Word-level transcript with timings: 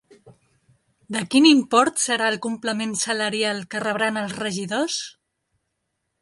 De 1.17 1.19
quin 1.35 1.47
import 1.49 2.01
serà 2.03 2.29
el 2.33 2.37
complement 2.45 2.95
salarial 3.03 3.61
que 3.75 3.83
rebran 3.85 4.19
els 4.23 4.35
regidors? 4.41 4.97